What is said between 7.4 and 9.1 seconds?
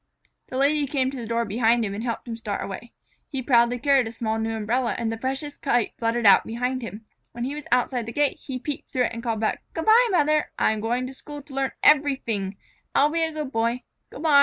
he was outside the gate, he peeped through